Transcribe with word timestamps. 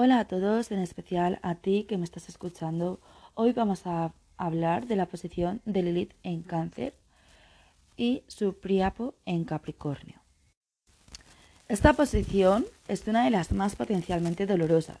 Hola 0.00 0.20
a 0.20 0.24
todos, 0.26 0.70
en 0.70 0.78
especial 0.78 1.40
a 1.42 1.56
ti 1.56 1.82
que 1.82 1.98
me 1.98 2.04
estás 2.04 2.28
escuchando. 2.28 3.00
Hoy 3.34 3.52
vamos 3.52 3.84
a 3.84 4.12
hablar 4.36 4.86
de 4.86 4.94
la 4.94 5.06
posición 5.06 5.60
de 5.64 5.82
Lilith 5.82 6.12
en 6.22 6.42
Cáncer 6.42 6.94
y 7.96 8.22
su 8.28 8.54
Priapo 8.54 9.16
en 9.26 9.42
Capricornio. 9.42 10.20
Esta 11.66 11.94
posición 11.94 12.64
es 12.86 13.08
una 13.08 13.24
de 13.24 13.32
las 13.32 13.50
más 13.50 13.74
potencialmente 13.74 14.46
dolorosas. 14.46 15.00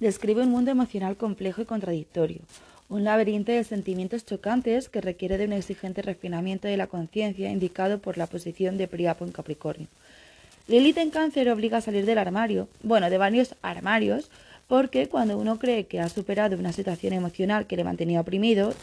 Describe 0.00 0.42
un 0.42 0.50
mundo 0.50 0.70
emocional 0.70 1.16
complejo 1.16 1.62
y 1.62 1.64
contradictorio, 1.64 2.42
un 2.90 3.04
laberinto 3.04 3.52
de 3.52 3.64
sentimientos 3.64 4.26
chocantes 4.26 4.90
que 4.90 5.00
requiere 5.00 5.38
de 5.38 5.46
un 5.46 5.54
exigente 5.54 6.02
refinamiento 6.02 6.68
de 6.68 6.76
la 6.76 6.88
conciencia 6.88 7.50
indicado 7.50 8.00
por 8.00 8.18
la 8.18 8.26
posición 8.26 8.76
de 8.76 8.86
Priapo 8.86 9.24
en 9.24 9.32
Capricornio 9.32 9.88
Lilith 10.68 10.98
en 10.98 11.10
cáncer 11.10 11.48
obliga 11.48 11.78
a 11.78 11.80
salir 11.80 12.06
del 12.06 12.18
armario, 12.18 12.68
bueno, 12.82 13.08
de 13.08 13.18
varios 13.18 13.54
armarios, 13.62 14.30
porque 14.66 15.08
cuando 15.08 15.38
uno 15.38 15.60
cree 15.60 15.86
que 15.86 16.00
ha 16.00 16.08
superado 16.08 16.56
una 16.56 16.72
situación 16.72 17.12
emocional 17.12 17.68
que 17.68 17.76
le 17.76 17.84
mantenía 17.84 18.20
oprimido, 18.20 18.74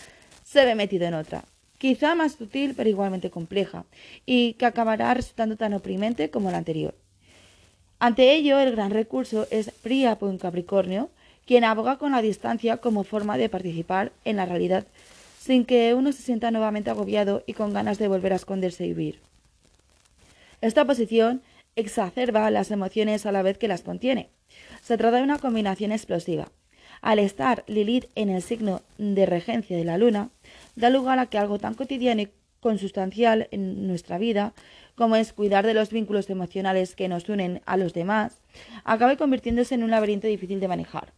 se 0.46 0.64
ve 0.64 0.76
metido 0.76 1.06
en 1.06 1.14
otra, 1.14 1.44
quizá 1.78 2.16
más 2.16 2.34
sutil 2.34 2.74
pero 2.76 2.90
igualmente 2.90 3.30
compleja, 3.30 3.84
y 4.26 4.54
que 4.54 4.66
acabará 4.66 5.14
resultando 5.14 5.58
tan 5.58 5.74
oprimente 5.74 6.30
como 6.30 6.52
la 6.52 6.58
anterior. 6.58 6.96
Ante 8.00 8.34
ello, 8.34 8.60
el 8.60 8.72
gran 8.72 8.92
recurso 8.92 9.46
es 9.52 9.72
Príapo 9.72 10.30
en 10.30 10.38
Capricornio, 10.38 11.10
quien 11.46 11.66
aboga 11.66 11.98
con 11.98 12.14
la 12.14 12.22
distancia 12.22 12.78
como 12.78 13.04
forma 13.04 13.38
de 13.38 13.50
participar 13.50 14.14
en 14.24 14.38
la 14.38 14.46
realidad, 14.46 14.88
sin 15.38 15.66
que 15.66 15.94
uno 15.94 16.14
se 16.14 16.22
sienta 16.22 16.52
nuevamente 16.52 16.90
agobiado 16.90 17.44
y 17.46 17.54
con 17.54 17.74
ganas 17.74 17.98
de 17.98 18.08
volver 18.08 18.32
a 18.32 18.38
esconderse 18.38 18.86
y 18.86 18.94
huir. 18.94 19.20
Esta 20.62 20.86
posición 20.86 21.42
exacerba 21.76 22.50
las 22.52 22.72
emociones 22.72 23.26
a 23.26 23.32
la 23.32 23.42
vez 23.42 23.58
que 23.58 23.68
las 23.68 23.82
contiene. 23.82 24.30
Se 24.82 24.98
trata 24.98 25.18
de 25.18 25.24
una 25.24 25.40
combinación 25.40 25.92
explosiva. 25.92 26.52
Al 27.02 27.20
estar 27.20 27.64
Lilith 27.68 28.06
en 28.16 28.30
el 28.30 28.42
signo 28.42 28.82
de 28.98 29.26
regencia 29.26 29.76
de 29.76 29.84
la 29.84 29.98
luna, 29.98 30.30
da 30.76 30.90
lugar 30.90 31.20
a 31.20 31.26
que 31.26 31.38
algo 31.38 31.60
tan 31.60 31.74
cotidiano 31.74 32.22
y 32.22 32.30
consustancial 32.60 33.48
en 33.52 33.88
nuestra 33.88 34.18
vida, 34.18 34.54
como 34.96 35.16
es 35.16 35.34
cuidar 35.34 35.66
de 35.66 35.74
los 35.74 35.90
vínculos 35.90 36.30
emocionales 36.30 36.96
que 36.96 37.10
nos 37.10 37.28
unen 37.28 37.62
a 37.66 37.78
los 37.78 37.94
demás, 37.94 38.42
acabe 38.86 39.18
convirtiéndose 39.18 39.76
en 39.76 39.84
un 39.84 39.92
laberinto 39.92 40.28
difícil 40.28 40.60
de 40.60 40.68
manejar. 40.68 41.14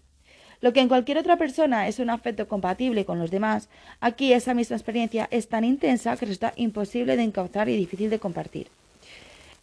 Lo 0.62 0.74
que 0.74 0.80
en 0.80 0.88
cualquier 0.88 1.18
otra 1.18 1.38
persona 1.38 1.88
es 1.88 2.00
un 2.00 2.10
afecto 2.10 2.48
compatible 2.48 3.06
con 3.06 3.20
los 3.20 3.30
demás, 3.30 3.70
aquí 4.00 4.34
esa 4.34 4.54
misma 4.54 4.78
experiencia 4.78 5.28
es 5.30 5.50
tan 5.50 5.64
intensa 5.64 6.18
que 6.18 6.26
resulta 6.26 6.54
imposible 6.56 7.18
de 7.18 7.24
encauzar 7.24 7.70
y 7.70 7.78
difícil 7.78 8.10
de 8.10 8.20
compartir. 8.20 8.68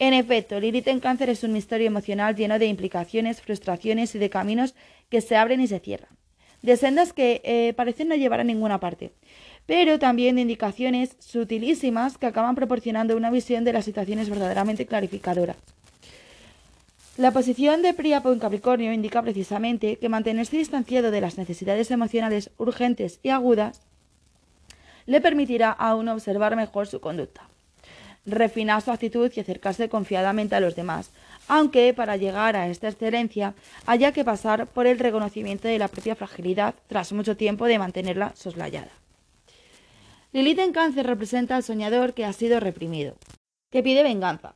En 0.02 0.14
efecto, 0.14 0.58
Lilith 0.58 0.88
en 0.88 0.98
cáncer 0.98 1.30
es 1.30 1.44
un 1.44 1.52
misterio 1.52 1.86
emocional 1.86 2.34
lleno 2.34 2.58
de 2.58 2.66
implicaciones, 2.66 3.40
frustraciones 3.40 4.16
y 4.16 4.18
de 4.18 4.30
caminos 4.30 4.74
que 5.08 5.20
se 5.20 5.36
abren 5.36 5.60
y 5.60 5.68
se 5.68 5.78
cierran. 5.78 6.10
De 6.60 6.76
sendas 6.76 7.12
que 7.12 7.40
eh, 7.44 7.72
parecen 7.74 8.08
no 8.08 8.16
llevar 8.16 8.40
a 8.40 8.44
ninguna 8.44 8.80
parte, 8.80 9.12
pero 9.64 10.00
también 10.00 10.34
de 10.34 10.40
indicaciones 10.40 11.14
sutilísimas 11.20 12.18
que 12.18 12.26
acaban 12.26 12.56
proporcionando 12.56 13.16
una 13.16 13.30
visión 13.30 13.62
de 13.62 13.74
las 13.74 13.84
situaciones 13.84 14.28
verdaderamente 14.28 14.86
clarificadoras. 14.86 15.56
La 17.16 17.30
posición 17.30 17.82
de 17.82 17.94
Príapo 17.94 18.32
en 18.32 18.40
Capricornio 18.40 18.92
indica 18.92 19.22
precisamente 19.22 19.98
que 19.98 20.08
mantenerse 20.08 20.56
distanciado 20.56 21.12
de 21.12 21.20
las 21.20 21.38
necesidades 21.38 21.92
emocionales 21.92 22.50
urgentes 22.58 23.20
y 23.22 23.28
agudas 23.28 23.82
le 25.06 25.20
permitirá 25.20 25.70
a 25.70 25.94
uno 25.94 26.12
observar 26.12 26.56
mejor 26.56 26.88
su 26.88 27.00
conducta 27.00 27.51
refinar 28.24 28.82
su 28.82 28.90
actitud 28.90 29.30
y 29.34 29.40
acercarse 29.40 29.88
confiadamente 29.88 30.54
a 30.54 30.60
los 30.60 30.76
demás, 30.76 31.10
aunque 31.48 31.92
para 31.94 32.16
llegar 32.16 32.56
a 32.56 32.68
esta 32.68 32.88
excelencia 32.88 33.54
haya 33.86 34.12
que 34.12 34.24
pasar 34.24 34.66
por 34.66 34.86
el 34.86 34.98
reconocimiento 34.98 35.68
de 35.68 35.78
la 35.78 35.88
propia 35.88 36.14
fragilidad 36.14 36.74
tras 36.86 37.12
mucho 37.12 37.36
tiempo 37.36 37.66
de 37.66 37.78
mantenerla 37.78 38.32
soslayada. 38.36 38.92
Lilith 40.32 40.60
en 40.60 40.72
cáncer 40.72 41.06
representa 41.06 41.56
al 41.56 41.62
soñador 41.62 42.14
que 42.14 42.24
ha 42.24 42.32
sido 42.32 42.60
reprimido, 42.60 43.16
que 43.70 43.82
pide 43.82 44.02
venganza, 44.02 44.54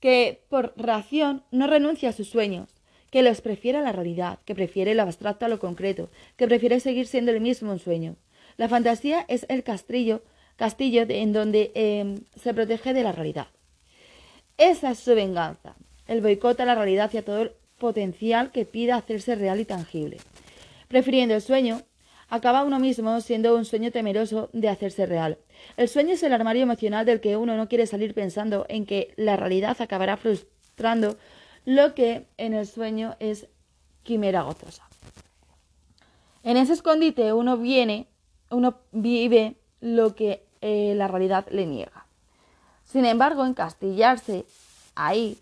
que 0.00 0.44
por 0.48 0.74
reacción 0.76 1.44
no 1.50 1.66
renuncia 1.66 2.10
a 2.10 2.12
sus 2.12 2.28
sueños, 2.28 2.68
que 3.10 3.22
los 3.22 3.40
prefiere 3.40 3.78
a 3.78 3.82
la 3.82 3.92
realidad, 3.92 4.38
que 4.44 4.54
prefiere 4.54 4.94
lo 4.94 5.02
abstracto 5.02 5.46
a 5.46 5.48
lo 5.48 5.58
concreto, 5.58 6.10
que 6.36 6.46
prefiere 6.46 6.78
seguir 6.78 7.06
siendo 7.06 7.32
el 7.32 7.40
mismo 7.40 7.72
un 7.72 7.78
sueño. 7.78 8.16
La 8.56 8.68
fantasía 8.68 9.24
es 9.28 9.46
el 9.48 9.62
castillo 9.62 10.22
castillo 10.58 11.06
en 11.08 11.32
donde 11.32 11.70
em, 11.74 12.18
se 12.36 12.52
protege 12.52 12.92
de 12.92 13.04
la 13.04 13.12
realidad. 13.12 13.46
Esa 14.58 14.90
es 14.90 14.98
su 14.98 15.14
venganza, 15.14 15.76
el 16.08 16.20
boicot 16.20 16.58
a 16.60 16.66
la 16.66 16.74
realidad 16.74 17.10
y 17.14 17.18
a 17.18 17.24
todo 17.24 17.42
el 17.42 17.52
potencial 17.78 18.50
que 18.50 18.64
pida 18.64 18.96
hacerse 18.96 19.36
real 19.36 19.60
y 19.60 19.64
tangible. 19.64 20.18
Prefiriendo 20.88 21.36
el 21.36 21.42
sueño, 21.42 21.82
acaba 22.28 22.64
uno 22.64 22.80
mismo 22.80 23.20
siendo 23.20 23.54
un 23.54 23.64
sueño 23.64 23.92
temeroso 23.92 24.50
de 24.52 24.68
hacerse 24.68 25.06
real. 25.06 25.38
El 25.76 25.88
sueño 25.88 26.14
es 26.14 26.22
el 26.24 26.32
armario 26.32 26.64
emocional 26.64 27.06
del 27.06 27.20
que 27.20 27.36
uno 27.36 27.56
no 27.56 27.68
quiere 27.68 27.86
salir 27.86 28.12
pensando 28.12 28.66
en 28.68 28.84
que 28.84 29.14
la 29.16 29.36
realidad 29.36 29.76
acabará 29.80 30.16
frustrando 30.16 31.16
lo 31.64 31.94
que 31.94 32.26
en 32.36 32.52
el 32.54 32.66
sueño 32.66 33.14
es 33.20 33.46
quimera 34.02 34.42
gozosa. 34.42 34.88
En 36.42 36.56
ese 36.56 36.72
escondite 36.72 37.32
uno 37.32 37.56
viene, 37.58 38.08
uno 38.50 38.80
vive 38.90 39.54
lo 39.80 40.16
que 40.16 40.47
eh, 40.60 40.94
la 40.96 41.08
realidad 41.08 41.46
le 41.50 41.66
niega. 41.66 42.06
Sin 42.84 43.04
embargo, 43.04 43.44
encastillarse 43.44 44.46
ahí 44.94 45.38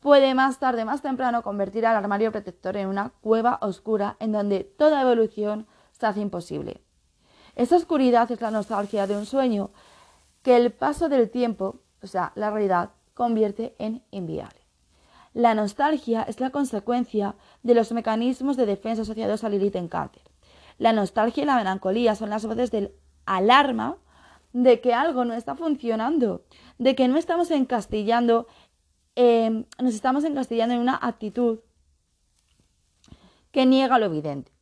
puede 0.00 0.34
más 0.34 0.58
tarde, 0.58 0.84
más 0.84 1.02
temprano, 1.02 1.42
convertir 1.42 1.86
al 1.86 1.96
armario 1.96 2.30
protector 2.30 2.76
en 2.76 2.88
una 2.88 3.10
cueva 3.20 3.58
oscura 3.62 4.16
en 4.20 4.32
donde 4.32 4.64
toda 4.64 5.02
evolución 5.02 5.66
se 5.92 6.06
hace 6.06 6.20
imposible. 6.20 6.80
Esa 7.56 7.76
oscuridad 7.76 8.30
es 8.30 8.40
la 8.40 8.52
nostalgia 8.52 9.06
de 9.06 9.16
un 9.16 9.26
sueño 9.26 9.70
que 10.42 10.56
el 10.56 10.72
paso 10.72 11.08
del 11.08 11.30
tiempo, 11.30 11.80
o 12.02 12.06
sea, 12.06 12.32
la 12.36 12.50
realidad, 12.50 12.90
convierte 13.14 13.74
en 13.78 14.04
inviable. 14.12 14.60
La 15.34 15.54
nostalgia 15.54 16.22
es 16.22 16.40
la 16.40 16.50
consecuencia 16.50 17.34
de 17.62 17.74
los 17.74 17.92
mecanismos 17.92 18.56
de 18.56 18.66
defensa 18.66 19.02
asociados 19.02 19.42
al 19.42 19.52
Lilith 19.52 19.76
en 19.76 19.88
cáncer. 19.88 20.22
La 20.78 20.92
nostalgia 20.92 21.42
y 21.42 21.46
la 21.46 21.56
melancolía 21.56 22.14
son 22.14 22.30
las 22.30 22.46
voces 22.46 22.70
del 22.70 22.92
alarma 23.26 23.96
de 24.52 24.80
que 24.80 24.94
algo 24.94 25.24
no 25.24 25.34
está 25.34 25.54
funcionando, 25.54 26.44
de 26.78 26.94
que 26.94 27.08
no 27.08 27.16
estamos 27.16 27.50
encastillando, 27.50 28.46
em, 29.14 29.64
nos 29.82 29.94
estamos 29.94 30.24
encastillando 30.24 30.74
en 30.74 30.80
una 30.80 30.98
actitud 31.00 31.60
que 33.50 33.66
niega 33.66 33.98
lo 33.98 34.06
evidente. 34.06 34.52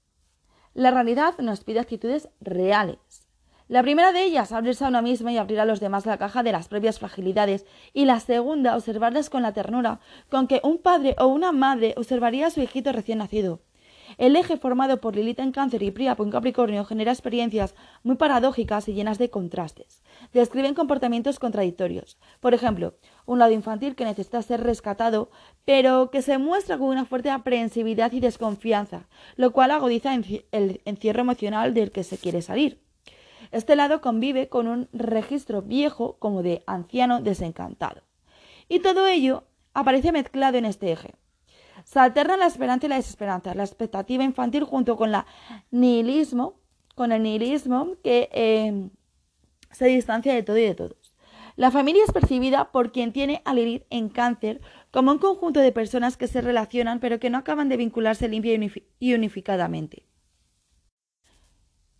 La 0.75 0.91
realidad 0.91 1.39
nos 1.39 1.65
pide 1.65 1.81
actitudes 1.81 2.29
reales. 2.41 3.27
La 3.69 3.83
primera 3.83 4.13
de 4.13 4.23
ellas, 4.23 4.53
abrirse 4.53 4.85
a 4.85 4.89
uno 4.89 5.03
mismo 5.03 5.29
y 5.31 5.39
abrir 5.39 5.59
a 5.59 5.65
los 5.65 5.81
demás 5.81 6.07
la 6.07 6.19
caja 6.19 6.45
de 6.45 6.53
las 6.53 6.69
propias 6.69 7.01
fragilidades. 7.01 7.67
Y 7.93 8.05
la 8.05 8.21
segunda, 8.21 8.77
observarles 8.77 9.29
con 9.29 9.43
la 9.43 9.53
ternura 9.53 9.99
con 10.31 10.47
que 10.47 10.61
un 10.63 10.79
padre 10.79 11.17
o 11.19 11.27
una 11.27 11.51
madre 11.51 11.95
observaría 11.97 12.47
a 12.47 12.51
su 12.51 12.61
hijito 12.61 12.93
recién 12.93 13.19
nacido. 13.19 13.61
El 14.19 14.35
eje 14.35 14.57
formado 14.57 14.99
por 15.01 15.15
Lilith 15.15 15.41
en 15.41 15.53
Cáncer 15.53 15.83
y 15.83 15.91
Príapo 15.91 16.25
en 16.25 16.31
Capricornio 16.31 16.87
genera 16.87 17.13
experiencias 17.13 17.75
muy 18.03 18.17
paradójicas 18.17 18.89
y 18.89 18.95
llenas 18.95 19.19
de 19.19 19.29
contrastes. 19.29 20.03
Describen 20.33 20.73
comportamientos 20.73 21.39
contradictorios. 21.39 22.17
Por 22.41 22.55
ejemplo, 22.55 22.95
un 23.27 23.39
lado 23.39 23.53
infantil 23.53 23.95
que 23.95 24.07
necesita 24.07 24.41
ser 24.41 24.63
rescatado, 24.63 25.31
pero 25.67 26.11
que 26.11 26.23
se 26.23 26.39
muestra 26.39 26.79
con 26.79 26.89
una 26.89 27.05
fuerte 27.05 27.29
aprehensividad 27.29 28.11
y 28.13 28.21
desconfianza, 28.21 29.07
lo 29.37 29.53
cual 29.53 29.71
agudiza 29.71 30.15
el 30.15 30.81
encierro 30.87 31.21
emocional 31.21 31.75
del 31.75 31.93
que 31.93 32.03
se 32.03 32.17
quiere 32.17 32.41
salir. 32.41 32.81
Este 33.53 33.77
lado 33.77 34.01
convive 34.01 34.49
con 34.49 34.67
un 34.67 34.89
registro 34.95 35.61
viejo 35.61 36.17
como 36.19 36.43
de 36.43 36.65
anciano 36.67 37.21
desencantado. 37.21 38.01
Y 38.67 38.81
todo 38.81 39.07
ello 39.07 39.45
aparece 39.75 40.11
mezclado 40.11 40.57
en 40.57 40.65
este 40.65 40.91
eje. 40.91 41.15
Se 41.87 42.01
alternan 42.01 42.41
la 42.41 42.47
esperanza 42.47 42.87
y 42.87 42.89
la 42.89 42.97
desesperanza, 42.97 43.55
la 43.55 43.63
expectativa 43.63 44.25
infantil 44.25 44.65
junto 44.65 44.97
con 44.97 45.13
el 45.13 45.23
nihilismo 45.71 46.57
que 48.03 48.29
eh, 48.33 48.91
se 49.71 49.87
distancia 49.87 50.35
de 50.35 50.43
todo 50.43 50.59
y 50.59 50.63
de 50.63 50.75
todos. 50.75 51.15
La 51.55 51.71
familia 51.71 52.03
es 52.05 52.11
percibida 52.11 52.73
por 52.73 52.91
quien 52.91 53.13
tiene 53.13 53.41
a 53.45 53.55
Lilith 53.55 53.85
en 53.91 54.09
cáncer 54.09 54.61
como 54.91 55.13
un 55.13 55.19
conjunto 55.19 55.61
de 55.61 55.71
personas 55.71 56.17
que 56.17 56.27
se 56.27 56.41
relacionan 56.41 56.99
pero 56.99 57.21
que 57.21 57.31
no 57.31 57.39
acaban 57.39 57.69
de 57.69 57.77
vincularse 57.77 58.29
limpia 58.29 58.59
y 58.99 59.15
unificadamente. 59.15 60.03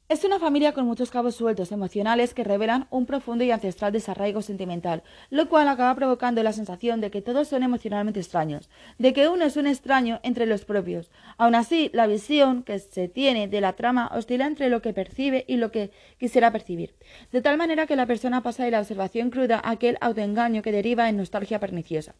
Es 0.09 0.23
una 0.23 0.39
familia 0.39 0.73
con 0.73 0.87
muchos 0.87 1.11
cabos 1.11 1.35
sueltos 1.35 1.73
emocionales 1.73 2.33
que 2.33 2.45
revelan 2.45 2.87
un 2.91 3.07
profundo 3.07 3.43
y 3.43 3.51
ancestral 3.51 3.93
desarraigo 3.93 4.41
sentimental, 4.41 5.03
lo 5.31 5.49
cual 5.49 5.67
acaba 5.67 5.93
provocando 5.97 6.45
la 6.45 6.53
sensación 6.53 7.01
de 7.01 7.11
que 7.11 7.23
todos 7.23 7.49
son 7.49 7.65
emocionalmente 7.65 8.21
extraños, 8.21 8.71
de 8.99 9.13
que 9.13 9.29
uno 9.29 9.45
es 9.45 9.57
un 9.57 9.67
extraño 9.67 10.21
entre 10.23 10.47
los 10.47 10.65
propios. 10.65 11.11
Aun 11.39 11.57
así, 11.57 11.91
la 11.93 12.07
visión 12.07 12.63
que 12.63 12.79
se 12.79 13.09
tiene 13.09 13.49
de 13.49 13.61
la 13.61 13.73
trama 13.73 14.09
oscila 14.15 14.47
entre 14.47 14.71
lo 14.71 14.81
que 14.81 14.93
percibe 14.93 15.45
y 15.49 15.57
lo 15.57 15.73
que 15.73 15.91
quisiera 16.21 16.53
percibir, 16.53 16.95
de 17.33 17.43
tal 17.43 17.57
manera 17.57 17.89
que 17.89 17.97
la 17.97 18.07
persona 18.07 18.45
pasa 18.45 18.65
de 18.65 18.71
la 18.71 18.79
observación 18.79 19.31
cruda 19.31 19.57
a 19.59 19.73
aquel 19.73 19.99
autoengaño 20.01 20.63
que 20.63 20.71
deriva 20.71 21.09
en 21.09 21.17
nostalgia 21.17 21.59
perniciosa. 21.59 22.15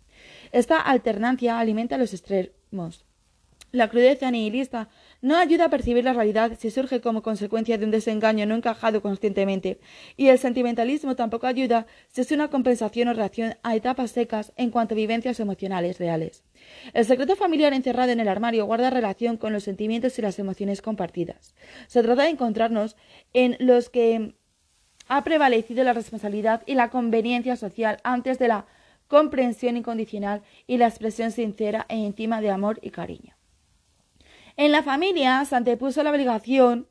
Esta 0.51 0.81
alternancia 0.81 1.61
alimenta 1.61 1.99
los 1.99 2.13
extremos 2.13 3.05
La 3.71 3.89
crudeza 3.89 4.29
nihilista 4.33 4.89
no 5.27 5.37
ayuda 5.37 5.65
a 5.65 5.71
percibir 5.71 6.05
la 6.05 6.13
realidad 6.13 6.53
si 6.57 6.71
surge 6.71 7.01
como 7.01 7.21
consecuencia 7.21 7.77
de 7.77 7.85
un 7.85 7.91
desengaño 7.91 8.47
no 8.47 8.55
encajado 8.55 9.03
conscientemente, 9.03 9.81
y 10.17 10.29
el 10.29 10.39
sentimentalismo 10.39 11.17
tampoco 11.17 11.49
ayuda 11.49 11.89
si 12.07 12.21
es 12.21 12.31
una 12.31 12.49
compensación 12.49 13.09
o 13.09 13.13
reacción 13.13 13.57
a 13.65 13.75
etapas 13.75 14.13
secas 14.13 14.53
en 14.57 14.71
cuanto 14.71 14.95
a 14.95 15.03
vivencias 15.03 15.41
emocionales 15.41 15.99
reales. 15.99 16.45
El 16.95 17.05
secreto 17.07 17.35
familiar 17.35 17.73
encerrado 17.73 18.13
en 18.13 18.21
el 18.21 18.29
armario 18.29 18.67
guarda 18.67 18.89
relación 18.89 19.37
con 19.37 19.53
los 19.53 19.65
sentimientos 19.65 20.17
y 20.17 20.23
las 20.23 20.39
emociones 20.39 20.81
compartidas. 20.81 21.57
Se 21.89 22.05
trata 22.05 22.23
de 22.23 22.29
encontrarnos 22.29 22.95
en 23.33 23.57
los 23.59 23.91
que 23.91 24.37
ha 25.09 25.25
prevalecido 25.25 25.83
la 25.83 25.93
responsabilidad 25.93 26.63
y 26.67 26.77
la 26.77 26.91
conveniencia 26.91 27.57
social 27.57 27.99
antes 28.05 28.39
de 28.39 28.47
la 28.47 28.67
comprensión 29.09 29.77
incondicional 29.77 30.43
y 30.69 30.79
la 30.79 30.87
expresión 30.87 31.33
sincera 31.33 31.85
e 31.89 31.97
íntima 31.97 32.41
de 32.41 32.51
amor 32.51 32.79
y 32.81 32.91
cariño. 32.91 33.36
En 34.59 34.73
la 34.73 34.83
familia 34.83 35.45
se 35.45 35.55
antepuso 35.55 36.03
la 36.03 36.11
obligación, 36.11 36.89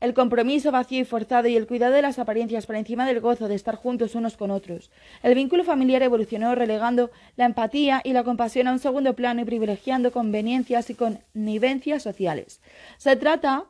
el 0.00 0.14
compromiso 0.14 0.72
vacío 0.72 1.00
y 1.00 1.04
forzado 1.04 1.46
y 1.46 1.56
el 1.56 1.68
cuidado 1.68 1.92
de 1.92 2.02
las 2.02 2.18
apariencias 2.18 2.66
por 2.66 2.74
encima 2.74 3.06
del 3.06 3.20
gozo 3.20 3.46
de 3.46 3.54
estar 3.54 3.76
juntos 3.76 4.16
unos 4.16 4.36
con 4.36 4.50
otros. 4.50 4.90
El 5.22 5.36
vínculo 5.36 5.62
familiar 5.62 6.02
evolucionó 6.02 6.56
relegando 6.56 7.12
la 7.36 7.44
empatía 7.44 8.00
y 8.02 8.14
la 8.14 8.24
compasión 8.24 8.66
a 8.66 8.72
un 8.72 8.80
segundo 8.80 9.14
plano 9.14 9.42
y 9.42 9.44
privilegiando 9.44 10.10
conveniencias 10.10 10.90
y 10.90 10.96
connivencias 10.96 12.02
sociales. 12.02 12.60
Se 12.98 13.14
trata 13.14 13.66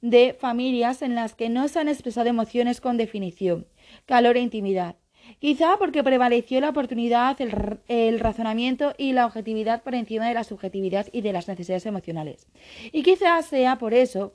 de 0.00 0.34
familias 0.34 1.02
en 1.02 1.14
las 1.14 1.36
que 1.36 1.50
no 1.50 1.68
se 1.68 1.78
han 1.78 1.86
expresado 1.86 2.28
emociones 2.28 2.80
con 2.80 2.96
definición, 2.96 3.68
calor 4.04 4.36
e 4.36 4.40
intimidad, 4.40 4.96
Quizá 5.40 5.76
porque 5.78 6.02
prevaleció 6.02 6.60
la 6.60 6.70
oportunidad, 6.70 7.36
el, 7.40 8.18
razonamiento 8.18 8.94
y 8.98 9.12
la 9.12 9.24
objetividad 9.24 9.82
por 9.82 9.94
encima 9.94 10.26
de 10.26 10.34
la 10.34 10.42
subjetividad 10.42 11.06
y 11.12 11.20
de 11.20 11.32
las 11.32 11.46
necesidades 11.46 11.86
emocionales. 11.86 12.48
Y 12.90 13.04
quizá 13.04 13.40
sea 13.42 13.78
por 13.78 13.94
eso 13.94 14.34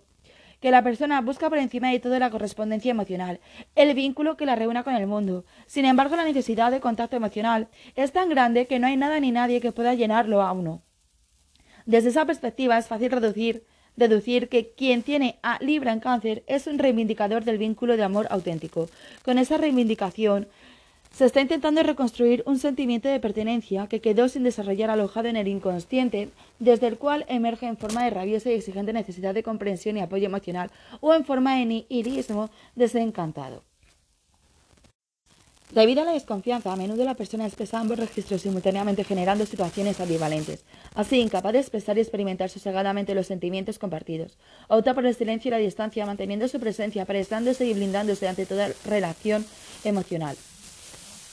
que 0.62 0.72
la 0.72 0.82
persona 0.82 1.20
busca 1.20 1.50
por 1.50 1.58
encima 1.58 1.92
de 1.92 2.00
todo 2.00 2.18
la 2.20 2.32
correspondencia 2.32 2.92
emocional, 2.92 3.42
el 3.76 3.94
vínculo 3.96 4.38
que 4.38 4.46
la 4.46 4.56
reúna 4.56 4.84
con 4.84 4.96
el 4.96 5.06
mundo. 5.06 5.44
Sin 5.66 5.84
embargo, 5.84 6.16
la 6.16 6.24
necesidad 6.24 6.72
de 6.72 6.80
contacto 6.80 7.18
emocional 7.18 7.68
es 7.98 8.14
tan 8.14 8.30
grande 8.30 8.66
que 8.66 8.80
no 8.80 8.88
hay 8.88 8.96
nada 8.96 9.20
ni 9.20 9.32
nadie 9.32 9.60
que 9.60 9.74
pueda 9.74 9.94
llenarlo 9.94 10.42
a 10.42 10.54
uno. 10.54 10.82
Desde 11.86 12.10
esa 12.10 12.26
perspectiva 12.26 12.78
es 12.78 12.88
fácil 12.88 13.12
deducir 13.98 14.48
que 14.48 14.72
quien 14.72 15.04
tiene 15.04 15.38
a 15.44 15.62
Libra 15.62 15.92
en 15.92 16.00
cáncer 16.00 16.46
es 16.48 16.66
un 16.66 16.80
reivindicador 16.80 17.44
del 17.44 17.58
vínculo 17.58 17.98
de 17.98 18.04
amor 18.04 18.28
auténtico. 18.30 18.88
Con 19.26 19.38
esa 19.38 19.58
reivindicación 19.58 20.48
se 21.14 21.26
está 21.26 21.42
intentando 21.42 21.84
reconstruir 21.84 22.42
un 22.48 22.58
sentimiento 22.58 23.08
de 23.08 23.20
pertenencia 23.20 23.88
que 23.88 24.02
quedó 24.02 24.28
sin 24.30 24.44
desarrollar 24.44 24.90
alojado 24.90 25.28
en 25.28 25.38
el 25.38 25.48
inconsciente, 25.48 26.30
desde 26.58 26.88
el 26.88 26.98
cual 26.98 27.24
emerge 27.28 27.68
en 27.68 27.78
forma 27.78 28.04
de 28.04 28.10
rabiosa 28.10 28.50
y 28.50 28.56
exigente 28.56 28.94
necesidad 28.94 29.36
de 29.36 29.44
comprensión 29.44 29.96
y 29.96 30.02
apoyo 30.02 30.26
emocional, 30.26 30.72
o 31.02 31.14
en 31.14 31.24
forma 31.24 31.58
de 31.58 31.66
nihilismo 31.66 32.50
desencantado. 32.76 33.64
Debido 35.70 36.02
a 36.02 36.06
la 36.06 36.14
desconfianza, 36.14 36.74
a 36.74 36.76
menudo 36.76 37.04
la 37.04 37.16
persona 37.16 37.46
expresa 37.46 37.80
ambos 37.80 37.98
registros 37.98 38.42
simultáneamente 38.42 39.04
generando 39.04 39.46
situaciones 39.46 40.00
ambivalentes, 40.00 40.66
así 40.96 41.20
incapaz 41.20 41.54
de 41.54 41.60
expresar 41.60 41.98
y 41.98 42.02
experimentar 42.02 42.50
sosegadamente 42.50 43.16
los 43.16 43.28
sentimientos 43.28 43.78
compartidos. 43.78 44.38
Opta 44.68 44.96
por 44.96 45.06
el 45.06 45.16
silencio 45.16 45.50
y 45.50 45.52
la 45.52 45.58
distancia, 45.58 46.08
manteniendo 46.08 46.48
su 46.48 46.60
presencia, 46.60 47.06
prestándose 47.06 47.66
y 47.68 47.74
blindándose 47.74 48.28
ante 48.28 48.48
toda 48.48 48.70
relación 48.86 49.46
emocional 49.84 50.36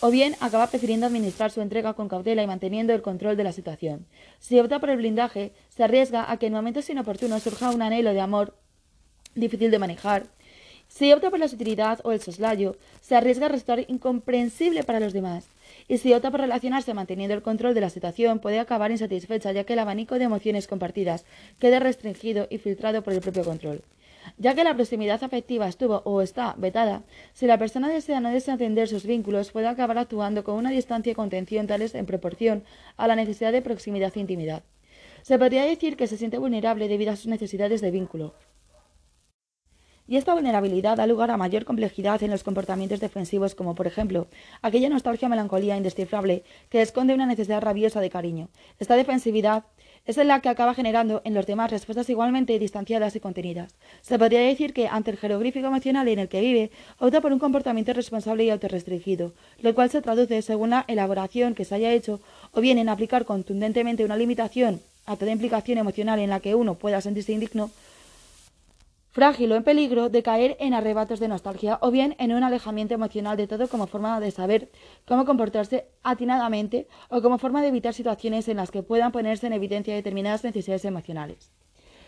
o 0.00 0.10
bien 0.10 0.34
acaba 0.40 0.66
prefiriendo 0.66 1.06
administrar 1.06 1.50
su 1.50 1.60
entrega 1.60 1.94
con 1.94 2.08
cautela 2.08 2.42
y 2.42 2.46
manteniendo 2.46 2.92
el 2.94 3.02
control 3.02 3.36
de 3.36 3.44
la 3.44 3.52
situación. 3.52 4.06
Si 4.38 4.58
opta 4.58 4.78
por 4.78 4.90
el 4.90 4.96
blindaje, 4.96 5.52
se 5.68 5.84
arriesga 5.84 6.30
a 6.30 6.38
que 6.38 6.46
en 6.46 6.54
momentos 6.54 6.88
inoportunos 6.88 7.42
surja 7.42 7.70
un 7.70 7.82
anhelo 7.82 8.12
de 8.12 8.20
amor 8.20 8.56
difícil 9.34 9.70
de 9.70 9.78
manejar. 9.78 10.26
Si 10.88 11.12
opta 11.12 11.30
por 11.30 11.38
la 11.38 11.48
sutilidad 11.48 12.00
o 12.02 12.12
el 12.12 12.20
soslayo, 12.20 12.76
se 13.00 13.14
arriesga 13.14 13.46
a 13.46 13.50
resultar 13.50 13.84
incomprensible 13.88 14.82
para 14.82 14.98
los 14.98 15.12
demás. 15.12 15.46
Y 15.86 15.98
si 15.98 16.12
opta 16.14 16.30
por 16.30 16.40
relacionarse 16.40 16.94
manteniendo 16.94 17.34
el 17.34 17.42
control 17.42 17.74
de 17.74 17.80
la 17.80 17.90
situación, 17.90 18.40
puede 18.40 18.58
acabar 18.58 18.90
insatisfecha 18.90 19.52
ya 19.52 19.64
que 19.64 19.74
el 19.74 19.78
abanico 19.78 20.18
de 20.18 20.24
emociones 20.24 20.66
compartidas 20.66 21.24
quede 21.60 21.78
restringido 21.78 22.48
y 22.50 22.58
filtrado 22.58 23.02
por 23.02 23.12
el 23.12 23.20
propio 23.20 23.44
control 23.44 23.84
ya 24.38 24.54
que 24.54 24.64
la 24.64 24.74
proximidad 24.74 25.22
afectiva 25.22 25.68
estuvo 25.68 26.02
o 26.04 26.22
está 26.22 26.54
vetada, 26.58 27.02
si 27.32 27.46
la 27.46 27.58
persona 27.58 27.88
desea 27.88 28.20
no 28.20 28.30
desatender 28.30 28.88
sus 28.88 29.04
vínculos, 29.04 29.52
puede 29.52 29.68
acabar 29.68 29.98
actuando 29.98 30.44
con 30.44 30.56
una 30.56 30.70
distancia 30.70 31.12
y 31.12 31.14
contención 31.14 31.66
tales 31.66 31.94
en 31.94 32.06
proporción 32.06 32.64
a 32.96 33.06
la 33.06 33.16
necesidad 33.16 33.52
de 33.52 33.62
proximidad 33.62 34.12
e 34.14 34.20
intimidad. 34.20 34.62
Se 35.22 35.38
podría 35.38 35.64
decir 35.64 35.96
que 35.96 36.06
se 36.06 36.16
siente 36.16 36.38
vulnerable 36.38 36.88
debido 36.88 37.12
a 37.12 37.16
sus 37.16 37.26
necesidades 37.26 37.80
de 37.80 37.90
vínculo. 37.90 38.34
Y 40.10 40.16
esta 40.16 40.34
vulnerabilidad 40.34 40.96
da 40.96 41.06
lugar 41.06 41.30
a 41.30 41.36
mayor 41.36 41.64
complejidad 41.64 42.20
en 42.24 42.32
los 42.32 42.42
comportamientos 42.42 42.98
defensivos, 42.98 43.54
como 43.54 43.76
por 43.76 43.86
ejemplo 43.86 44.26
aquella 44.60 44.88
nostalgia 44.88 45.28
melancolía 45.28 45.76
indescifrable 45.76 46.42
que 46.68 46.82
esconde 46.82 47.14
una 47.14 47.26
necesidad 47.26 47.62
rabiosa 47.62 48.00
de 48.00 48.10
cariño. 48.10 48.48
Esta 48.80 48.96
defensividad 48.96 49.66
es 50.06 50.16
la 50.16 50.40
que 50.40 50.48
acaba 50.48 50.74
generando 50.74 51.22
en 51.24 51.34
los 51.34 51.46
demás 51.46 51.70
respuestas 51.70 52.08
igualmente 52.10 52.58
distanciadas 52.58 53.14
y 53.16 53.20
contenidas. 53.20 53.74
Se 54.02 54.18
podría 54.18 54.40
decir 54.40 54.72
que, 54.72 54.88
ante 54.88 55.10
el 55.10 55.18
jeroglífico 55.18 55.66
emocional 55.66 56.08
en 56.08 56.18
el 56.18 56.28
que 56.28 56.40
vive, 56.40 56.70
opta 56.98 57.20
por 57.20 57.32
un 57.32 57.38
comportamiento 57.38 57.92
responsable 57.92 58.44
y 58.44 58.50
autorrestringido, 58.50 59.32
lo 59.60 59.74
cual 59.74 59.90
se 59.90 60.02
traduce, 60.02 60.42
según 60.42 60.70
la 60.70 60.84
elaboración 60.88 61.54
que 61.54 61.64
se 61.64 61.74
haya 61.74 61.92
hecho, 61.92 62.20
o 62.52 62.60
bien 62.60 62.78
en 62.78 62.88
aplicar 62.88 63.24
contundentemente 63.24 64.04
una 64.04 64.16
limitación 64.16 64.80
a 65.06 65.16
toda 65.16 65.32
implicación 65.32 65.78
emocional 65.78 66.18
en 66.18 66.30
la 66.30 66.40
que 66.40 66.54
uno 66.54 66.74
pueda 66.74 67.00
sentirse 67.00 67.32
indigno, 67.32 67.70
frágil 69.10 69.52
o 69.52 69.56
en 69.56 69.64
peligro 69.64 70.08
de 70.08 70.22
caer 70.22 70.56
en 70.60 70.74
arrebatos 70.74 71.20
de 71.20 71.28
nostalgia 71.28 71.78
o 71.82 71.90
bien 71.90 72.14
en 72.18 72.32
un 72.32 72.44
alejamiento 72.44 72.94
emocional 72.94 73.36
de 73.36 73.46
todo 73.46 73.68
como 73.68 73.86
forma 73.86 74.20
de 74.20 74.30
saber 74.30 74.70
cómo 75.04 75.24
comportarse 75.24 75.88
atinadamente 76.02 76.88
o 77.08 77.20
como 77.20 77.38
forma 77.38 77.62
de 77.62 77.68
evitar 77.68 77.94
situaciones 77.94 78.48
en 78.48 78.56
las 78.56 78.70
que 78.70 78.82
puedan 78.82 79.12
ponerse 79.12 79.46
en 79.46 79.52
evidencia 79.52 79.94
determinadas 79.94 80.44
necesidades 80.44 80.84
emocionales. 80.84 81.52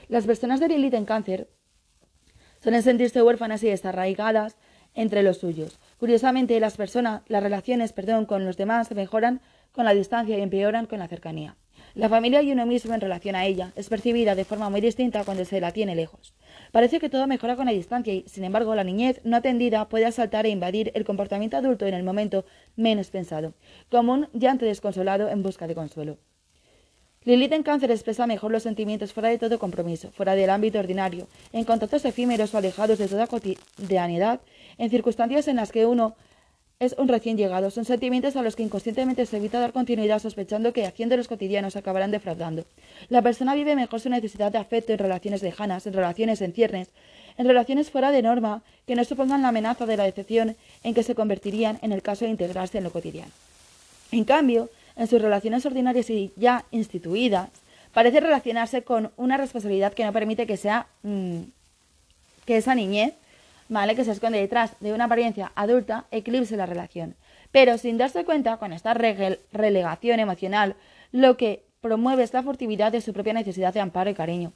Las 0.09 0.27
personas 0.27 0.61
de 0.61 0.69
Lilith 0.69 0.95
en 0.95 1.05
cáncer 1.05 1.49
suelen 2.61 2.83
sentirse 2.83 3.23
huérfanas 3.23 3.63
y 3.65 3.69
desarraigadas 3.69 4.57
entre 4.95 5.23
los 5.23 5.39
suyos. 5.39 5.81
Curiosamente, 5.99 6.59
las 6.61 6.77
personas, 6.77 7.23
las 7.27 7.43
relaciones, 7.43 7.93
perdón, 7.93 8.27
con 8.27 8.45
los 8.45 8.57
demás 8.57 8.91
mejoran 8.93 9.41
con 9.73 9.85
la 9.85 9.95
distancia 9.95 10.39
y 10.39 10.43
empeoran 10.43 10.87
con 10.87 10.99
la 10.99 11.09
cercanía. 11.09 11.57
La 11.95 12.09
familia 12.09 12.41
y 12.41 12.51
uno 12.53 12.65
mismo 12.65 12.95
en 12.95 13.03
relación 13.03 13.37
a 13.37 13.45
ella 13.45 13.73
es 13.77 13.91
percibida 13.91 14.35
de 14.35 14.47
forma 14.47 14.71
muy 14.71 14.81
distinta 14.81 15.25
cuando 15.25 15.45
se 15.45 15.61
la 15.61 15.73
tiene 15.73 15.95
lejos. 15.95 16.33
Parece 16.71 16.99
que 17.01 17.11
todo 17.11 17.27
mejora 17.27 17.55
con 17.55 17.67
la 17.67 17.73
distancia 17.73 18.15
y, 18.15 18.25
sin 18.27 18.45
embargo, 18.45 18.75
la 18.75 18.83
niñez 18.83 19.21
no 19.25 19.37
atendida 19.37 19.89
puede 19.91 20.07
asaltar 20.07 20.47
e 20.47 20.51
invadir 20.51 20.91
el 20.95 21.05
comportamiento 21.05 21.59
adulto 21.59 21.87
en 21.87 21.93
el 21.93 22.03
momento 22.03 22.47
menos 22.77 23.11
pensado, 23.11 23.53
como 23.91 24.15
un 24.15 24.29
llanto 24.33 24.65
desconsolado 24.65 25.29
en 25.29 25.43
busca 25.43 25.67
de 25.67 25.75
consuelo. 25.75 26.17
Lilith 27.25 27.53
en 27.53 27.63
cáncer 27.63 27.91
expresa 27.91 28.27
mejor 28.27 28.51
los 28.51 28.63
sentimientos 28.63 29.13
fuera 29.13 29.29
de 29.29 29.39
todo 29.39 29.59
compromiso, 29.59 30.11
fuera 30.13 30.35
del 30.35 30.49
ámbito 30.49 30.79
ordinario, 30.79 31.29
en 31.53 31.65
contactos 31.65 32.05
efímeros 32.07 32.55
o 32.55 32.59
alejados 32.59 32.99
de 32.99 33.07
toda 33.07 33.27
cotidianidad, 33.27 34.41
en 34.79 34.91
circunstancias 34.91 35.47
en 35.47 35.57
las 35.57 35.71
que 35.71 35.85
uno 35.85 36.17
es 36.83 36.97
un 36.99 37.07
recién 37.07 37.37
llegado. 37.37 37.71
Son 37.71 37.85
sentimientos 37.85 38.35
a 38.35 38.43
los 38.43 38.57
que 38.57 38.65
inconscientemente 38.65 39.25
se 39.25 39.37
evita 39.37 39.61
dar 39.61 39.73
continuidad 39.73 40.19
sospechando 40.19 40.73
que 40.73 40.85
haciendo 40.85 41.17
los 41.17 41.29
cotidianos 41.29 41.77
acabarán 41.77 42.11
defraudando. 42.11 42.65
La 43.09 43.23
persona 43.23 43.55
vive 43.55 43.77
mejor 43.77 44.01
su 44.01 44.09
necesidad 44.09 44.51
de 44.51 44.59
afecto 44.59 44.93
en 44.93 44.99
relaciones 44.99 45.45
lejanas, 45.45 45.87
en 45.87 45.93
relaciones 45.93 46.41
en 46.41 46.53
ciernes, 46.53 46.89
en 47.39 47.47
relaciones 47.47 47.91
fuera 47.91 48.11
de 48.11 48.23
norma 48.23 48.63
que 48.85 48.97
no 48.97 49.05
supongan 49.05 49.43
la 49.43 49.49
amenaza 49.49 49.87
de 49.87 49.97
la 49.97 50.03
decepción 50.03 50.57
en 50.83 50.95
que 50.95 51.05
se 51.05 51.15
convertirían 51.15 51.79
en 51.83 51.93
el 51.93 52.03
caso 52.03 52.25
de 52.25 52.33
integrarse 52.33 52.79
en 52.79 52.85
lo 52.85 52.91
cotidiano. 52.91 53.31
En 54.11 54.25
cambio, 54.25 54.69
en 54.97 55.07
sus 55.07 55.23
relaciones 55.23 55.65
ordinarias 55.65 56.11
y 56.11 56.33
ya 56.37 56.65
instituidas, 56.73 57.49
parece 57.95 58.19
relacionarse 58.19 58.83
con 58.83 59.13
una 59.17 59.37
responsabilidad 59.37 59.93
que 59.93 60.05
no 60.05 60.13
permite 60.13 60.49
que 60.49 60.57
sea 60.57 60.89
mm, 61.05 61.43
que 62.45 62.57
esa 62.57 62.75
niñez 62.75 63.15
¿vale? 63.73 63.97
Que 63.97 64.05
se 64.05 64.13
esconde 64.13 64.39
detrás 64.39 64.77
de 64.81 64.93
una 64.93 65.05
apariencia 65.05 65.51
adulta, 65.55 66.05
eclipse 66.11 66.57
la 66.57 66.67
relación. 66.67 67.17
Pero 67.51 67.79
sin 67.79 67.99
darse 67.99 68.25
cuenta, 68.25 68.59
con 68.59 68.73
esta 68.73 68.95
relegación 68.95 70.21
emocional, 70.21 70.77
lo 71.11 71.37
que 71.37 71.65
promueve 71.81 72.23
es 72.23 72.33
la 72.33 72.43
furtividad 72.43 72.93
de 72.93 73.01
su 73.01 73.13
propia 73.13 73.33
necesidad 73.33 73.75
de 73.75 73.81
amparo 73.81 74.11
y 74.11 74.15
cariño. 74.15 74.53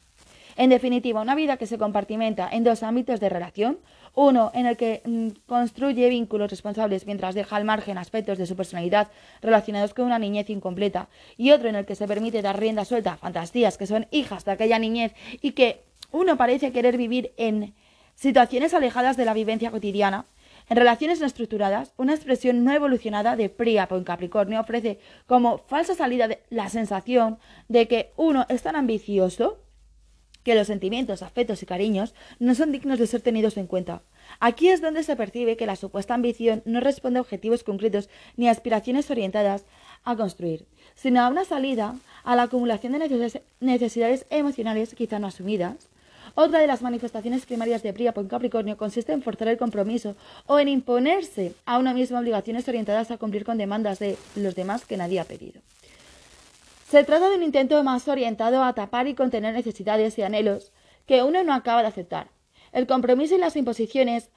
En 0.59 0.71
definitiva, 0.71 1.21
una 1.21 1.35
vida 1.35 1.57
que 1.57 1.67
se 1.67 1.77
compartimenta 1.77 2.49
en 2.51 2.65
dos 2.65 2.83
ámbitos 2.83 3.21
de 3.21 3.29
relación, 3.29 3.79
uno 4.15 4.51
en 4.55 4.67
el 4.67 4.77
que 4.77 5.03
mm, 5.05 5.29
construye 5.47 6.09
vínculos 6.09 6.51
responsables 6.51 7.05
mientras 7.05 7.35
deja 7.35 7.57
al 7.57 7.65
margen 7.65 7.99
aspectos 7.99 8.39
de 8.39 8.47
su 8.47 8.57
personalidad 8.57 9.09
relacionados 9.43 9.93
con 9.93 10.07
una 10.07 10.19
niñez 10.19 10.49
incompleta, 10.49 11.09
y 11.37 11.51
otro 11.51 11.69
en 11.69 11.77
el 11.77 11.85
que 11.85 11.95
se 11.95 12.07
permite 12.07 12.41
dar 12.41 12.59
rienda 12.59 12.87
suelta 12.87 13.15
a 13.15 13.17
fantasías 13.19 13.77
que 13.77 13.87
son 13.87 14.07
hijas 14.11 14.47
de 14.47 14.53
aquella 14.53 14.79
niñez 14.79 15.13
y 15.43 15.53
que 15.53 15.85
uno 16.13 16.39
parece 16.39 16.73
querer 16.73 16.97
vivir 16.97 17.33
en 17.37 17.75
situaciones 18.17 18.75
alejadas 18.75 19.17
de 19.17 19.25
la 19.25 19.35
vivencia 19.35 19.71
cotidiana, 19.71 20.27
En 20.69 20.77
relaciones 20.77 21.21
no 21.21 21.27
estructuradas, 21.27 21.93
una 21.97 22.13
expresión 22.13 22.65
no 22.65 22.73
evolucionada 22.73 23.37
de 23.37 23.49
Príapo 23.49 23.97
en 23.97 24.03
Capricornio 24.03 24.61
ofrece 24.61 24.99
como 25.27 25.59
falsa 25.59 25.95
salida 25.95 26.29
la 26.51 26.69
sensación 26.69 27.39
de 27.69 27.87
que 27.87 28.13
uno 28.17 28.47
es 28.49 28.63
tan 28.63 28.75
ambicioso 28.75 29.63
que 30.43 30.57
los 30.57 30.67
sentimientos, 30.67 31.23
afectos 31.23 31.63
y 31.63 31.67
cariños 31.67 32.15
no 32.41 32.55
son 32.55 32.73
dignos 32.73 32.99
de 32.99 33.07
ser 33.07 33.21
tenidos 33.21 33.57
en 33.57 33.67
cuenta. 33.67 34.03
Aquí 34.41 34.69
es 34.69 34.81
donde 34.81 35.05
se 35.05 35.17
percibe 35.17 35.57
que 35.57 35.67
la 35.67 35.77
supuesta 35.77 36.15
ambición 36.15 36.63
no 36.65 36.81
responde 36.81 37.19
a 37.19 37.23
objetivos 37.23 37.63
concretos 37.63 38.09
ni 38.37 38.49
a 38.49 38.53
aspiraciones 38.53 39.11
orientadas 39.11 39.67
a 40.03 40.17
construir, 40.17 40.67
sino 40.95 41.21
a 41.21 41.29
una 41.29 41.45
salida 41.45 41.95
a 42.25 42.35
la 42.35 42.45
acumulación 42.45 42.93
de 42.93 43.43
necesidades 43.61 44.27
emocionales 44.31 44.95
quizá 44.95 45.21
no 45.21 45.29
asumidas. 45.29 45.89
Otra 46.39 46.59
de 46.59 46.67
las 46.67 46.83
manifestaciones 46.83 47.47
primarias 47.47 47.83
de 47.83 47.95
Príapo 47.95 48.21
en 48.21 48.29
Capricornio 48.29 48.77
consiste 48.77 49.15
en 49.15 49.23
forzar 49.23 49.49
el 49.49 49.57
compromiso 49.57 50.17
o 50.45 50.59
en 50.59 50.69
imponerse 50.69 51.55
a 51.65 51.79
una 51.79 51.95
misma 51.95 52.21
obligaciones 52.21 52.69
orientadas 52.69 53.11
a 53.11 53.17
cumplir 53.17 53.43
con 53.43 53.57
demandas 53.57 53.99
de 54.01 54.19
los 54.35 54.55
demás 54.55 54.85
que 54.85 54.99
nadie 54.99 55.19
ha 55.19 55.25
pedido. 55.25 55.63
Se 56.91 57.05
trata 57.05 57.31
de 57.31 57.37
un 57.37 57.43
intento 57.43 57.83
más 57.83 58.07
orientado 58.07 58.63
a 58.63 58.75
tapar 58.75 59.09
y 59.09 59.15
contener 59.15 59.55
necesidades 59.55 60.19
y 60.19 60.23
anhelos 60.23 60.73
que 61.07 61.23
uno 61.23 61.43
no 61.43 61.55
acaba 61.55 61.81
de 61.81 61.89
aceptar. 61.89 62.29
El 62.71 62.87
compromiso 62.87 63.35
y 63.35 63.39
las 63.39 63.57
imposiciones 63.57 64.29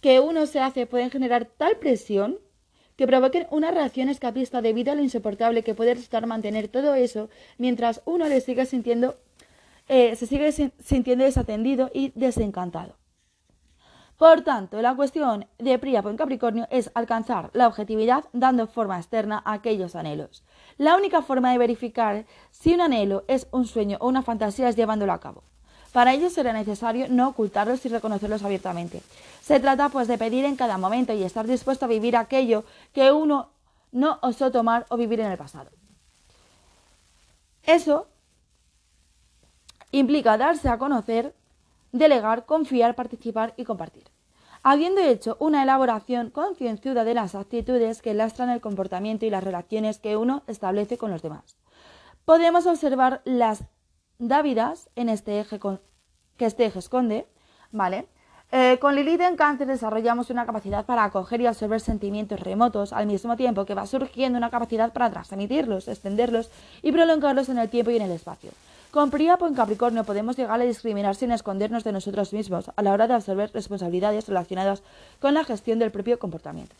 que 0.00 0.20
uno 0.20 0.46
se 0.46 0.60
hace 0.60 0.86
pueden 0.86 1.10
generar 1.10 1.46
tal 1.46 1.78
presión 1.78 2.38
que 2.94 3.08
provoquen 3.08 3.48
una 3.50 3.72
reacción 3.72 4.08
escapista 4.08 4.62
debido 4.62 4.92
a 4.92 4.94
lo 4.94 5.02
insoportable 5.02 5.64
que 5.64 5.74
puede 5.74 5.94
resultar 5.94 6.28
mantener 6.28 6.68
todo 6.68 6.94
eso 6.94 7.28
mientras 7.58 8.02
uno 8.04 8.28
le 8.28 8.40
sigue 8.40 8.66
sintiendo, 8.66 9.18
eh, 9.92 10.14
se 10.14 10.26
sigue 10.26 10.52
sintiendo 10.78 11.24
desatendido 11.24 11.90
y 11.92 12.12
desencantado. 12.14 12.94
Por 14.16 14.42
tanto, 14.42 14.80
la 14.80 14.94
cuestión 14.94 15.46
de 15.58 15.80
Príapo 15.80 16.10
en 16.10 16.16
Capricornio 16.16 16.68
es 16.70 16.92
alcanzar 16.94 17.50
la 17.54 17.66
objetividad 17.66 18.26
dando 18.32 18.68
forma 18.68 18.98
externa 18.98 19.42
a 19.44 19.54
aquellos 19.54 19.96
anhelos. 19.96 20.44
La 20.78 20.94
única 20.94 21.22
forma 21.22 21.50
de 21.50 21.58
verificar 21.58 22.24
si 22.52 22.72
un 22.72 22.82
anhelo 22.82 23.24
es 23.26 23.48
un 23.50 23.66
sueño 23.66 23.96
o 24.00 24.06
una 24.06 24.22
fantasía 24.22 24.68
es 24.68 24.76
llevándolo 24.76 25.12
a 25.12 25.18
cabo. 25.18 25.42
Para 25.92 26.14
ello 26.14 26.30
será 26.30 26.52
necesario 26.52 27.06
no 27.08 27.30
ocultarlos 27.30 27.84
y 27.84 27.88
reconocerlos 27.88 28.44
abiertamente. 28.44 29.02
Se 29.40 29.58
trata 29.58 29.88
pues 29.88 30.06
de 30.06 30.18
pedir 30.18 30.44
en 30.44 30.54
cada 30.54 30.78
momento 30.78 31.14
y 31.14 31.24
estar 31.24 31.48
dispuesto 31.48 31.86
a 31.86 31.88
vivir 31.88 32.16
aquello 32.16 32.62
que 32.92 33.10
uno 33.10 33.48
no 33.90 34.20
osó 34.22 34.52
tomar 34.52 34.86
o 34.88 34.96
vivir 34.96 35.18
en 35.18 35.32
el 35.32 35.38
pasado. 35.38 35.70
Eso 37.64 38.06
implica 39.90 40.38
darse 40.38 40.68
a 40.68 40.78
conocer 40.78 41.34
delegar, 41.92 42.46
confiar, 42.46 42.94
participar 42.94 43.54
y 43.56 43.64
compartir. 43.64 44.04
Habiendo 44.62 45.00
hecho 45.00 45.36
una 45.40 45.62
elaboración 45.62 46.30
concienzuda 46.30 47.04
de 47.04 47.14
las 47.14 47.34
actitudes 47.34 48.02
que 48.02 48.14
lastran 48.14 48.50
el 48.50 48.60
comportamiento 48.60 49.24
y 49.24 49.30
las 49.30 49.42
relaciones 49.42 49.98
que 49.98 50.16
uno 50.16 50.42
establece 50.46 50.98
con 50.98 51.10
los 51.10 51.22
demás, 51.22 51.56
podemos 52.26 52.66
observar 52.66 53.22
las 53.24 53.64
dávidas 54.18 54.90
en 54.96 55.08
este 55.08 55.40
eje 55.40 55.58
que 56.36 56.44
este 56.44 56.66
eje 56.66 56.78
esconde, 56.78 57.26
¿vale? 57.72 58.06
Eh, 58.52 58.78
con 58.80 58.96
Lilith 58.96 59.20
en 59.20 59.36
cáncer 59.36 59.68
desarrollamos 59.68 60.28
una 60.28 60.44
capacidad 60.44 60.84
para 60.84 61.04
acoger 61.04 61.40
y 61.40 61.46
absorber 61.46 61.80
sentimientos 61.80 62.40
remotos 62.40 62.92
al 62.92 63.06
mismo 63.06 63.36
tiempo 63.36 63.64
que 63.64 63.74
va 63.74 63.86
surgiendo 63.86 64.36
una 64.36 64.50
capacidad 64.50 64.92
para 64.92 65.08
transmitirlos, 65.08 65.86
extenderlos 65.86 66.50
y 66.82 66.90
prolongarlos 66.90 67.48
en 67.48 67.58
el 67.58 67.68
tiempo 67.70 67.92
y 67.92 67.96
en 67.96 68.02
el 68.02 68.10
espacio. 68.10 68.50
Con 68.90 69.12
Príapo 69.12 69.46
en 69.46 69.54
Capricornio 69.54 70.02
podemos 70.02 70.36
llegar 70.36 70.60
a 70.60 70.64
discriminar 70.64 71.14
sin 71.14 71.30
escondernos 71.30 71.84
de 71.84 71.92
nosotros 71.92 72.32
mismos 72.32 72.72
a 72.74 72.82
la 72.82 72.92
hora 72.92 73.06
de 73.06 73.14
absorber 73.14 73.52
responsabilidades 73.52 74.26
relacionadas 74.26 74.82
con 75.20 75.32
la 75.32 75.44
gestión 75.44 75.78
del 75.78 75.92
propio 75.92 76.18
comportamiento. 76.18 76.74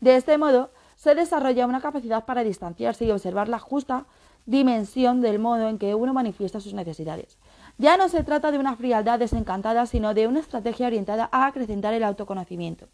De 0.00 0.14
este 0.14 0.38
modo, 0.38 0.70
se 0.94 1.16
desarrolla 1.16 1.66
una 1.66 1.80
capacidad 1.80 2.24
para 2.24 2.44
distanciarse 2.44 3.04
y 3.04 3.10
observar 3.10 3.48
la 3.48 3.58
justa 3.58 4.06
dimensión 4.44 5.20
del 5.20 5.40
modo 5.40 5.68
en 5.68 5.78
que 5.78 5.96
uno 5.96 6.14
manifiesta 6.14 6.60
sus 6.60 6.72
necesidades. 6.72 7.36
Ya 7.78 7.96
no 7.96 8.08
se 8.08 8.22
trata 8.22 8.52
de 8.52 8.58
una 8.58 8.76
frialdad 8.76 9.18
desencantada, 9.18 9.86
sino 9.86 10.14
de 10.14 10.28
una 10.28 10.38
estrategia 10.38 10.86
orientada 10.86 11.28
a 11.32 11.46
acrecentar 11.46 11.94
el 11.94 12.04
autoconocimiento. 12.04 12.86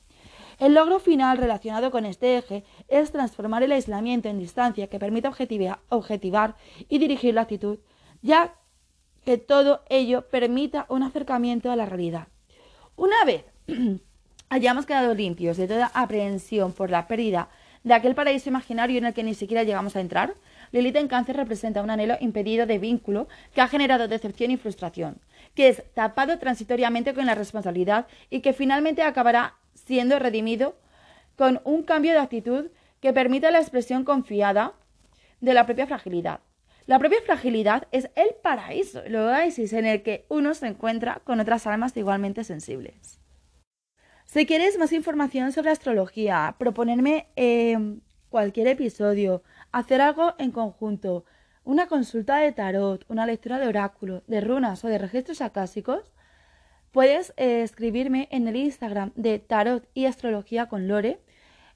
El 0.58 0.72
logro 0.72 0.98
final 0.98 1.36
relacionado 1.36 1.90
con 1.90 2.06
este 2.06 2.38
eje 2.38 2.64
es 2.88 3.12
transformar 3.12 3.62
el 3.62 3.72
aislamiento 3.72 4.30
en 4.30 4.38
distancia 4.38 4.86
que 4.86 4.98
permita 4.98 5.30
objetivar 5.90 6.56
y 6.88 6.98
dirigir 6.98 7.34
la 7.34 7.42
actitud, 7.42 7.78
ya 8.22 8.54
que 9.24 9.38
todo 9.38 9.82
ello 9.88 10.28
permita 10.28 10.86
un 10.88 11.02
acercamiento 11.02 11.70
a 11.70 11.76
la 11.76 11.86
realidad. 11.86 12.28
Una 12.96 13.24
vez 13.24 13.44
hayamos 14.48 14.86
quedado 14.86 15.14
limpios 15.14 15.56
de 15.56 15.68
toda 15.68 15.90
aprehensión 15.94 16.72
por 16.72 16.90
la 16.90 17.06
pérdida 17.06 17.48
de 17.84 17.94
aquel 17.94 18.14
paraíso 18.14 18.48
imaginario 18.48 18.98
en 18.98 19.06
el 19.06 19.14
que 19.14 19.24
ni 19.24 19.34
siquiera 19.34 19.64
llegamos 19.64 19.96
a 19.96 20.00
entrar, 20.00 20.34
Lilith 20.70 20.96
en 20.96 21.08
cáncer 21.08 21.36
representa 21.36 21.82
un 21.82 21.90
anhelo 21.90 22.16
impedido 22.20 22.66
de 22.66 22.78
vínculo 22.78 23.28
que 23.54 23.60
ha 23.60 23.68
generado 23.68 24.08
decepción 24.08 24.50
y 24.50 24.56
frustración, 24.56 25.20
que 25.54 25.68
es 25.68 25.82
tapado 25.94 26.38
transitoriamente 26.38 27.12
con 27.12 27.26
la 27.26 27.34
responsabilidad 27.34 28.06
y 28.30 28.40
que 28.40 28.52
finalmente 28.52 29.02
acabará 29.02 29.56
siendo 29.74 30.18
redimido 30.18 30.76
con 31.36 31.60
un 31.64 31.82
cambio 31.82 32.12
de 32.12 32.18
actitud 32.18 32.66
que 33.00 33.12
permita 33.12 33.50
la 33.50 33.60
expresión 33.60 34.04
confiada 34.04 34.74
de 35.40 35.54
la 35.54 35.66
propia 35.66 35.86
fragilidad. 35.86 36.40
La 36.86 36.98
propia 36.98 37.20
fragilidad 37.24 37.86
es 37.92 38.10
el 38.16 38.34
paraíso, 38.42 39.02
el 39.04 39.16
oasis 39.16 39.72
en 39.72 39.86
el 39.86 40.02
que 40.02 40.26
uno 40.28 40.54
se 40.54 40.66
encuentra 40.66 41.20
con 41.24 41.38
otras 41.38 41.66
almas 41.66 41.96
igualmente 41.96 42.44
sensibles. 42.44 43.20
Si 44.24 44.46
quieres 44.46 44.78
más 44.78 44.92
información 44.92 45.52
sobre 45.52 45.70
astrología, 45.70 46.56
proponerme 46.58 47.28
eh, 47.36 47.98
cualquier 48.30 48.66
episodio, 48.66 49.42
hacer 49.70 50.00
algo 50.00 50.34
en 50.38 50.50
conjunto, 50.50 51.24
una 51.64 51.86
consulta 51.86 52.38
de 52.38 52.50
tarot, 52.50 53.04
una 53.08 53.26
lectura 53.26 53.58
de 53.58 53.68
oráculo, 53.68 54.22
de 54.26 54.40
runas 54.40 54.84
o 54.84 54.88
de 54.88 54.98
registros 54.98 55.40
acásicos, 55.40 56.12
puedes 56.90 57.32
eh, 57.36 57.62
escribirme 57.62 58.28
en 58.32 58.48
el 58.48 58.56
Instagram 58.56 59.12
de 59.14 59.38
Tarot 59.38 59.88
y 59.94 60.06
Astrología 60.06 60.66
con 60.66 60.88
Lore, 60.88 61.20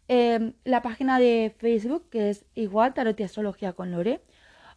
eh, 0.09 0.53
la 0.65 0.83
página 0.83 1.19
de 1.19 1.55
Facebook 1.59 2.09
que 2.11 2.31
es 2.31 2.45
igual 2.55 2.95
Tarot 2.95 3.19
y 3.21 3.23
Astrología 3.23 3.75
con 3.75 3.93
Lore, 3.93 4.23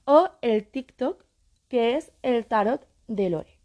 o 0.09 0.31
el 0.41 0.65
TikTok, 0.65 1.23
que 1.67 1.95
es 1.95 2.11
el 2.23 2.47
tarot 2.47 2.87
de 3.07 3.29
Lore. 3.29 3.59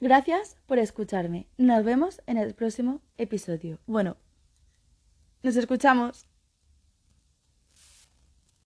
Gracias 0.00 0.56
por 0.66 0.80
escucharme. 0.80 1.46
Nos 1.56 1.84
vemos 1.84 2.20
en 2.26 2.36
el 2.36 2.52
próximo 2.56 3.00
episodio. 3.16 3.78
Bueno, 3.86 4.16
nos 5.44 5.54
escuchamos. 5.54 6.26